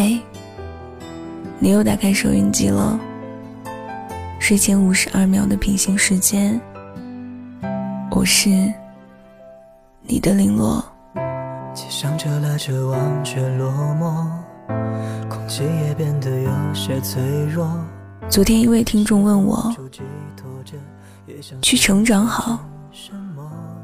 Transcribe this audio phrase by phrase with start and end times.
[0.00, 0.20] 嘿，
[1.58, 2.96] 你又打开收音机了。
[4.38, 6.60] 睡前五十二秒的平行时间，
[8.12, 8.48] 我是
[10.02, 10.84] 你的零落。
[11.74, 12.28] 街上车
[12.86, 14.28] 往却落寞，
[15.28, 17.68] 空气也变得有些脆弱。
[18.28, 19.74] 昨天一位听众问我，
[21.60, 22.64] 去成长好，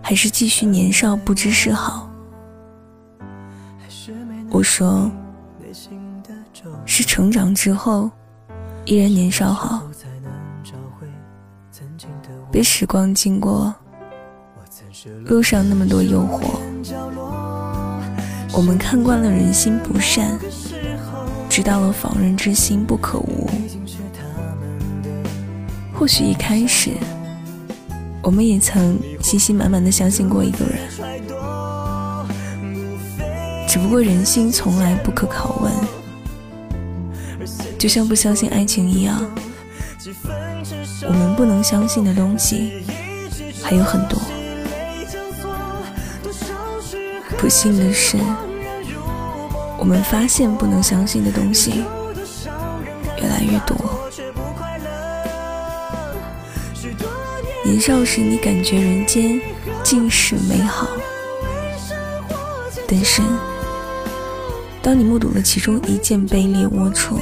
[0.00, 2.08] 还是继续年少不知事好？
[4.52, 5.10] 我说，
[6.86, 8.10] 是成长之后
[8.84, 9.82] 依然年少好。
[12.50, 13.74] 别时光经过，
[15.24, 16.58] 路上那么多诱惑，
[18.52, 20.38] 我们看惯了人心不善，
[21.48, 23.50] 知道了防人之心不可无。
[25.92, 26.92] 或许一开始，
[28.22, 30.78] 我们也曾信心满满的相信过一个人。
[33.74, 35.72] 只不过人心从来不可拷问，
[37.76, 39.20] 就像不相信爱情一样，
[41.08, 42.84] 我们不能相信的东西
[43.64, 44.16] 还有很多。
[47.36, 48.16] 不幸的是，
[49.76, 51.82] 我们发现不能相信的东西
[53.20, 53.76] 越来越多。
[57.64, 59.40] 年少时，你感觉人间
[59.82, 60.86] 尽是美好，
[62.86, 63.20] 但是。
[64.84, 67.16] 当你目睹了其中一件卑劣龌龊，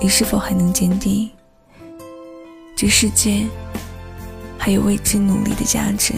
[0.00, 1.30] 你是否还能坚定
[2.76, 3.46] 这世界
[4.58, 6.12] 还有为之努力的价值？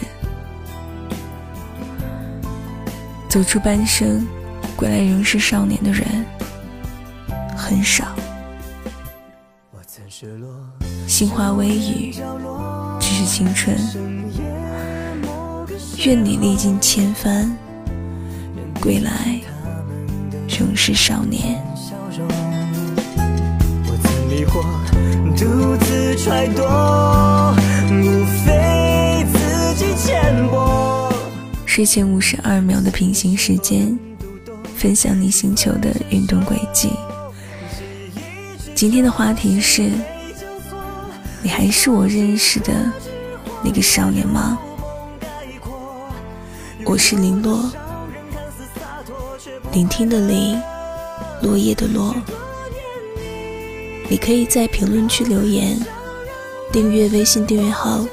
[3.29, 4.27] 走出半生，
[4.75, 6.03] 归来仍是少年的人
[7.55, 8.07] 很少。
[11.07, 12.11] 心花微雨，
[12.99, 13.77] 只是青春。
[16.03, 17.55] 愿你历尽千帆。
[18.81, 19.39] 归来
[20.57, 21.59] 仍是少年。
[31.65, 33.97] 睡前五十二秒的平行时间，
[34.75, 36.91] 分享你星球的运动轨迹。
[38.75, 39.89] 今天的话题是：
[41.41, 42.71] 你还是我认识的
[43.63, 44.59] 那个少年吗？
[46.85, 47.71] 我是林洛。
[49.71, 50.61] 聆听的聆，
[51.41, 52.15] 落叶的落。
[54.07, 55.77] 你可以在评论区留言，
[56.71, 58.05] 订阅微信订阅号，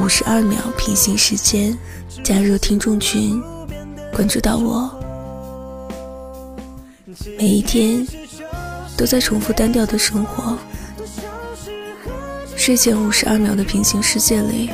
[0.00, 1.76] 五十二秒平行时间，
[2.22, 3.42] 加入听众群，
[4.12, 4.90] 关注到我。
[7.38, 8.06] 每一天
[8.96, 10.58] 都在重复单调的生活，
[12.56, 14.70] 睡前五十二秒的平行世界里，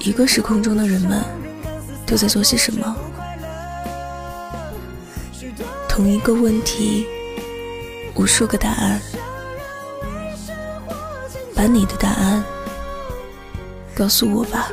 [0.00, 1.22] 一个时空中的人们
[2.04, 2.96] 都在做些什么？
[6.02, 7.06] 同一个问题，
[8.16, 9.00] 无数个答案，
[11.54, 12.42] 把你的答案
[13.94, 14.68] 告诉我吧。